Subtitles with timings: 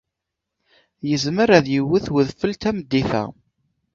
[1.09, 3.23] Yezmer ad d-iwet wedfel tameddit-a.